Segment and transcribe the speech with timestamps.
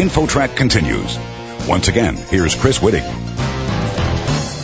[0.00, 1.18] InfoTrack continues.
[1.68, 3.02] Once again, here's Chris Whitting.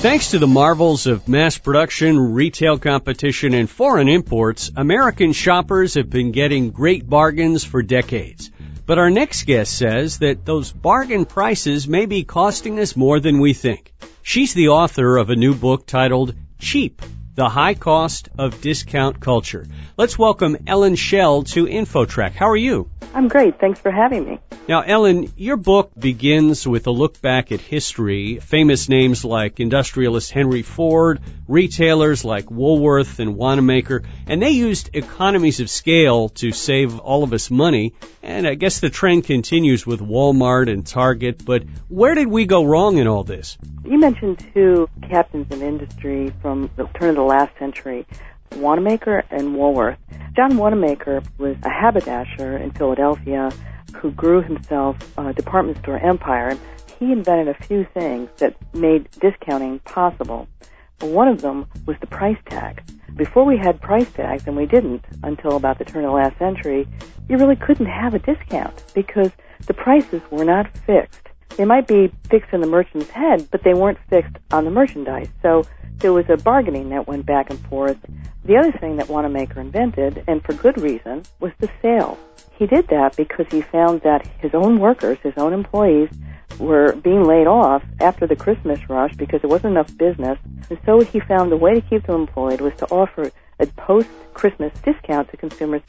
[0.00, 6.08] Thanks to the marvels of mass production, retail competition, and foreign imports, American shoppers have
[6.08, 8.50] been getting great bargains for decades.
[8.86, 13.38] But our next guest says that those bargain prices may be costing us more than
[13.38, 13.92] we think.
[14.22, 17.02] She's the author of a new book titled Cheap
[17.36, 19.66] the High Cost of Discount Culture.
[19.98, 22.32] Let's welcome Ellen Shell to InfoTrack.
[22.32, 22.90] How are you?
[23.12, 23.60] I'm great.
[23.60, 24.40] Thanks for having me.
[24.68, 30.32] Now, Ellen, your book begins with a look back at history, famous names like industrialist
[30.32, 36.98] Henry Ford, retailers like Woolworth and Wanamaker, and they used economies of scale to save
[36.98, 37.94] all of us money.
[38.24, 42.64] And I guess the trend continues with Walmart and Target, but where did we go
[42.64, 43.56] wrong in all this?
[43.84, 48.04] You mentioned two captains in industry from the turn of the last century,
[48.56, 49.98] Wanamaker and Woolworth.
[50.34, 53.52] John Wanamaker was a haberdasher in Philadelphia
[53.96, 56.56] who grew himself a department store empire.
[56.98, 60.48] He invented a few things that made discounting possible.
[61.00, 62.82] One of them was the price tag.
[63.16, 66.38] Before we had price tags, and we didn't until about the turn of the last
[66.38, 66.86] century,
[67.28, 69.30] you really couldn't have a discount because
[69.66, 71.25] the prices were not fixed.
[71.56, 75.28] They might be fixed in the merchant's head, but they weren't fixed on the merchandise.
[75.42, 75.64] So
[75.98, 77.98] there was a bargaining that went back and forth.
[78.44, 82.18] The other thing that Wanamaker invented, and for good reason, was the sale.
[82.58, 86.10] He did that because he found that his own workers, his own employees,
[86.58, 90.38] were being laid off after the Christmas rush because there wasn't enough business.
[90.70, 94.72] And so he found the way to keep them employed was to offer a post-Christmas
[94.84, 95.82] discount to consumers.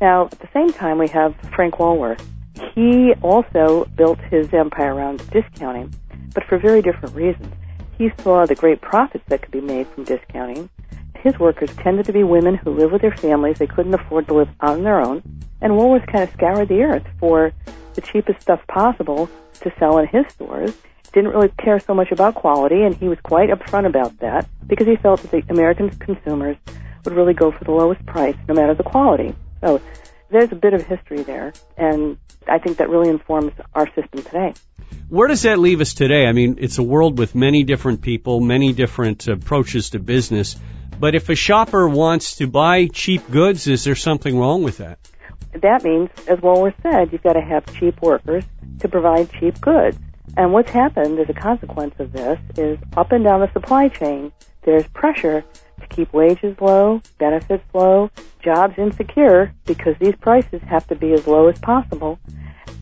[0.00, 2.26] Now, at the same time, we have Frank Woolworth
[2.74, 5.94] he also built his empire around discounting,
[6.34, 7.52] but for very different reasons.
[7.98, 10.68] He saw the great profits that could be made from discounting.
[11.16, 13.58] His workers tended to be women who lived with their families.
[13.58, 15.22] They couldn't afford to live on their own.
[15.60, 17.52] And Woolworth kind of scoured the earth for
[17.94, 19.30] the cheapest stuff possible
[19.60, 20.76] to sell in his stores.
[21.12, 24.86] Didn't really care so much about quality, and he was quite upfront about that because
[24.86, 26.56] he felt that the American consumers
[27.04, 29.34] would really go for the lowest price no matter the quality.
[29.60, 29.80] So
[30.30, 32.18] there's a bit of history there, and
[32.54, 34.54] I think that really informs our system today.
[35.08, 36.24] Where does that leave us today?
[36.24, 40.54] I mean, it's a world with many different people, many different approaches to business.
[41.00, 45.00] But if a shopper wants to buy cheap goods, is there something wrong with that?
[45.62, 48.44] That means, as Woolworth said, you've got to have cheap workers
[48.78, 49.98] to provide cheap goods.
[50.36, 54.32] And what's happened as a consequence of this is up and down the supply chain,
[54.62, 55.44] there's pressure
[55.80, 58.10] to keep wages low, benefits low,
[58.44, 62.20] jobs insecure because these prices have to be as low as possible.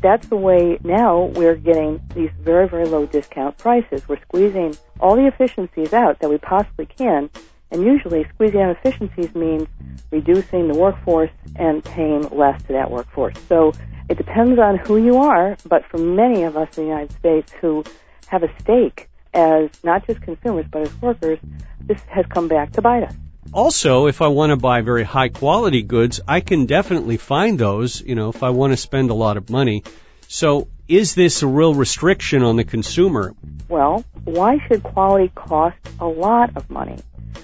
[0.03, 4.09] That's the way now we're getting these very, very low discount prices.
[4.09, 7.31] We're squeezing all the efficiencies out that we possibly can.
[7.71, 9.69] And usually squeezing out efficiencies means
[10.11, 13.37] reducing the workforce and paying less to that workforce.
[13.49, 13.73] So
[14.09, 17.53] it depends on who you are, but for many of us in the United States
[17.61, 17.85] who
[18.27, 21.39] have a stake as not just consumers but as workers,
[21.81, 23.15] this has come back to bite us.
[23.53, 28.01] Also, if I want to buy very high quality goods, I can definitely find those,
[28.01, 29.83] you know, if I want to spend a lot of money.
[30.29, 33.35] So, is this a real restriction on the consumer?
[33.69, 36.99] Well, why should quality cost a lot of money?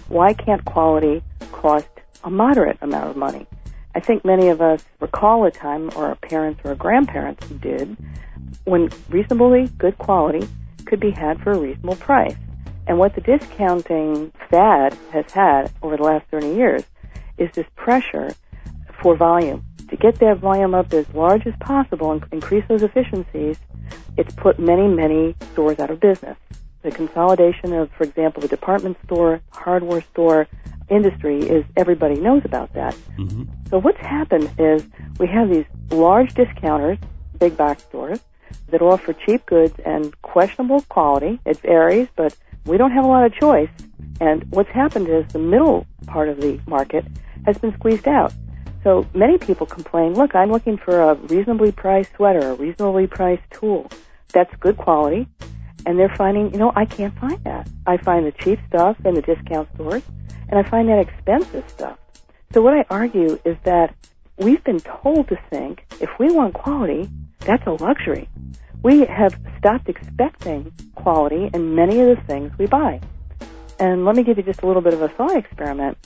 [0.09, 1.23] Why can't quality
[1.53, 1.89] cost
[2.25, 3.47] a moderate amount of money?
[3.95, 7.97] I think many of us recall a time, or our parents or our grandparents did,
[8.65, 10.47] when reasonably good quality
[10.87, 12.37] could be had for a reasonable price.
[12.89, 16.83] And what the discounting fad has had over the last 30 years
[17.37, 18.31] is this pressure
[19.03, 19.63] for volume.
[19.91, 23.59] To get that volume up as large as possible and increase those efficiencies,
[24.17, 26.37] it's put many, many stores out of business.
[26.83, 30.47] The consolidation of, for example, the department store, hardware store
[30.89, 32.97] industry is everybody knows about that.
[33.19, 33.45] Mm-hmm.
[33.69, 34.87] So what's happened is
[35.19, 36.99] we have these large discounters,
[37.39, 38.21] big box stores,
[38.69, 41.39] that offer cheap goods and questionable quality.
[41.45, 42.35] It varies, but
[42.69, 43.71] we don't have a lot of choice.
[44.21, 47.05] And what's happened is the middle part of the market
[47.47, 48.33] has been squeezed out.
[48.85, 53.43] So many people complain, look, I'm looking for a reasonably priced sweater, a reasonably priced
[53.51, 53.91] tool.
[54.33, 55.27] That's good quality.
[55.87, 57.69] And they're finding, you know, I can't find that.
[57.87, 60.03] I find the cheap stuff in the discount stores,
[60.49, 61.99] and I find that expensive stuff.
[62.53, 63.95] So what I argue is that
[64.37, 67.09] we've been told to think if we want quality,
[67.41, 68.29] that's a luxury
[68.83, 70.73] we have stopped expecting
[71.03, 73.01] quality in many of the things we buy.
[73.79, 75.97] And let me give you just a little bit of a thought experiment.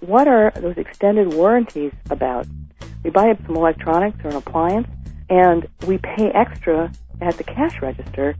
[0.00, 2.46] What are those extended warranties about?
[3.02, 4.88] We buy some electronics or an appliance,
[5.28, 8.36] and we pay extra at the cash register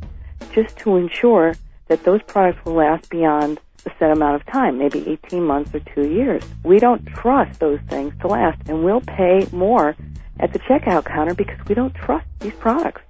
[0.52, 1.54] just to ensure
[1.88, 5.80] that those products will last beyond a set amount of time, maybe 18 months or
[5.80, 6.42] two years.
[6.64, 9.96] We don't trust those things to last, and we'll pay more
[10.40, 13.02] at the checkout counter because we don't trust these products.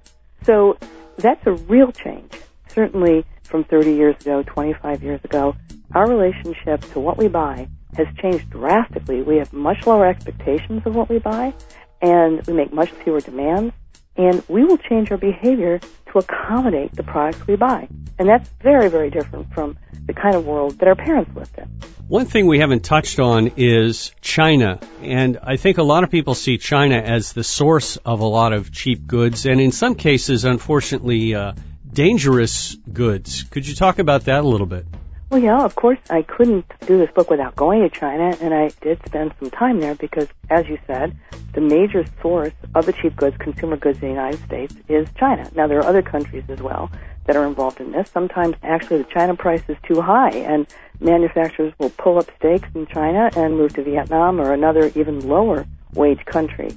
[0.43, 0.77] So
[1.17, 2.31] that's a real change.
[2.79, 5.53] Certainly from 30 years ago, 25 years ago,
[5.93, 7.67] our relationship to what we buy
[7.97, 9.21] has changed drastically.
[9.21, 11.53] We have much lower expectations of what we buy,
[12.01, 13.73] and we make much fewer demands,
[14.15, 15.81] and we will change our behavior
[16.13, 17.89] to accommodate the products we buy.
[18.17, 21.65] And that's very, very different from the kind of world that our parents lived in.
[22.07, 24.79] One thing we haven't touched on is China.
[25.01, 28.53] And I think a lot of people see China as the source of a lot
[28.53, 31.53] of cheap goods and in some cases, unfortunately, uh,
[31.91, 33.43] dangerous goods.
[33.43, 34.85] Could you talk about that a little bit?
[35.29, 38.69] Well, yeah, of course, I couldn't do this book without going to China, and I
[38.81, 41.15] did spend some time there because, as you said,
[41.53, 45.47] the major source of the cheap goods, consumer goods in the United States, is China.
[45.53, 46.89] Now, there are other countries as well
[47.27, 48.09] that are involved in this.
[48.09, 50.65] Sometimes, actually, the China price is too high, and
[50.99, 55.67] manufacturers will pull up stakes in China and move to Vietnam or another even lower
[55.93, 56.71] wage country.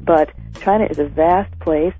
[0.00, 0.30] But
[0.60, 1.94] China is a vast place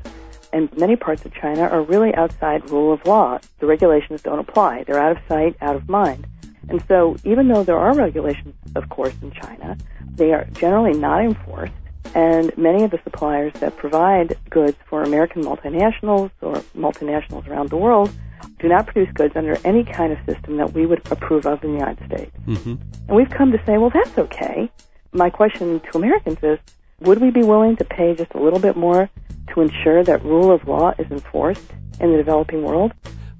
[0.52, 3.38] and many parts of China are really outside rule of law.
[3.58, 4.84] The regulations don't apply.
[4.84, 6.26] They're out of sight, out of mind.
[6.68, 9.76] And so even though there are regulations, of course, in China,
[10.14, 11.72] they are generally not enforced.
[12.14, 17.76] And many of the suppliers that provide goods for American multinationals or multinationals around the
[17.76, 18.10] world
[18.58, 21.72] do not produce goods under any kind of system that we would approve of in
[21.72, 22.36] the United States.
[22.46, 22.74] Mm-hmm.
[23.08, 24.70] And we've come to say, well, that's okay.
[25.12, 26.58] My question to Americans is,
[27.00, 29.10] would we be willing to pay just a little bit more
[29.54, 32.92] to ensure that rule of law is enforced in the developing world?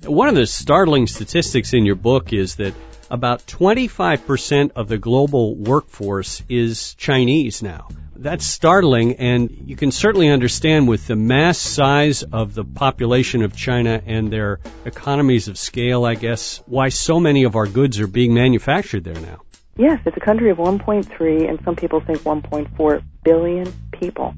[0.04, 2.75] One of the startling statistics in your book is that
[3.10, 7.88] about 25% of the global workforce is Chinese now.
[8.16, 13.55] That's startling, and you can certainly understand with the mass size of the population of
[13.55, 18.06] China and their economies of scale, I guess, why so many of our goods are
[18.06, 19.43] being manufactured there now.
[19.76, 24.34] Yes, it's a country of 1.3, and some people think 1.4 billion people.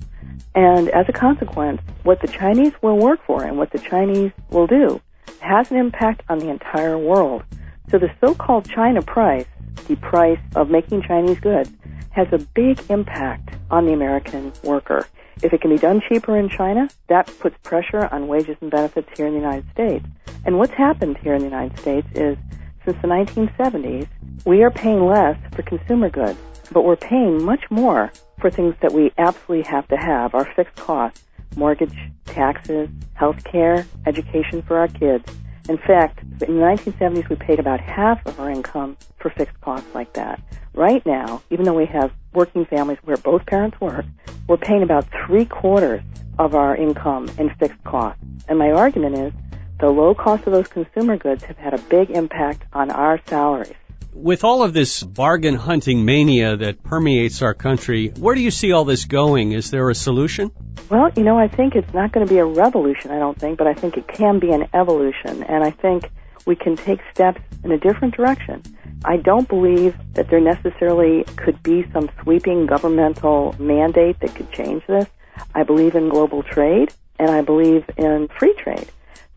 [0.54, 4.66] And as a consequence, what the Chinese will work for and what the Chinese will
[4.66, 5.00] do
[5.40, 7.42] has an impact on the entire world.
[7.90, 9.46] So the so-called China price,
[9.88, 11.70] the price of making Chinese goods,
[12.10, 15.06] has a big impact on the American worker.
[15.42, 19.08] If it can be done cheaper in China, that puts pressure on wages and benefits
[19.16, 20.06] here in the United States.
[20.46, 22.38] And what's happened here in the United States is
[22.84, 24.06] since the 1970s,
[24.44, 26.38] we are paying less for consumer goods,
[26.70, 30.76] but we're paying much more for things that we absolutely have to have, our fixed
[30.76, 31.20] costs,
[31.56, 31.96] mortgage,
[32.26, 35.25] taxes, health care, education for our kids.
[35.69, 39.88] In fact, in the 1970s, we paid about half of our income for fixed costs
[39.94, 40.40] like that.
[40.75, 44.04] Right now, even though we have working families where both parents work,
[44.46, 46.02] we're paying about three quarters
[46.38, 48.22] of our income in fixed costs.
[48.48, 49.32] And my argument is
[49.81, 53.75] the low cost of those consumer goods have had a big impact on our salaries.
[54.12, 58.73] With all of this bargain hunting mania that permeates our country, where do you see
[58.73, 59.53] all this going?
[59.53, 60.51] Is there a solution?
[60.91, 63.59] Well, you know, I think it's not going to be a revolution, I don't think,
[63.59, 65.43] but I think it can be an evolution.
[65.43, 66.11] And I think
[66.47, 68.62] we can take steps in a different direction.
[69.05, 74.83] I don't believe that there necessarily could be some sweeping governmental mandate that could change
[74.87, 75.06] this.
[75.55, 78.89] I believe in global trade and I believe in free trade.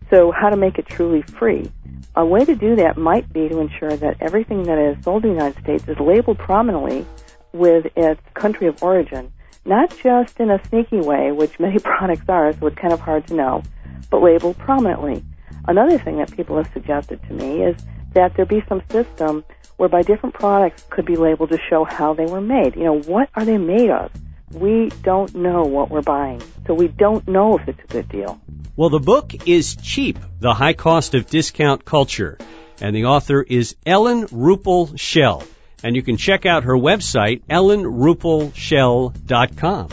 [0.09, 1.69] So how to make it truly free?
[2.15, 5.31] A way to do that might be to ensure that everything that is sold in
[5.31, 7.05] the United States is labeled prominently
[7.53, 9.31] with its country of origin,
[9.65, 13.27] not just in a sneaky way, which many products are, so it's kind of hard
[13.27, 13.61] to know,
[14.09, 15.23] but labeled prominently.
[15.67, 17.75] Another thing that people have suggested to me is
[18.13, 19.43] that there be some system
[19.75, 22.75] whereby different products could be labeled to show how they were made.
[22.75, 24.11] You know, what are they made of?
[24.53, 28.39] We don't know what we're buying, so we don't know if it's a good deal.
[28.77, 32.37] Well, the book is Cheap, The High Cost of Discount Culture,
[32.79, 35.41] and the author is Ellen Ruppel Shell.
[35.83, 39.89] And you can check out her website, ellenruppelshell.com.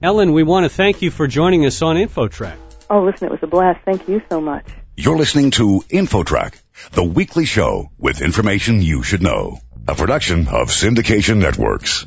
[0.00, 2.54] Ellen, we want to thank you for joining us on InfoTrack.
[2.88, 3.80] Oh, listen, it was a blast.
[3.84, 4.64] Thank you so much.
[4.96, 6.54] You're listening to InfoTrack,
[6.92, 9.58] the weekly show with information you should know.
[9.88, 12.06] A production of Syndication Networks.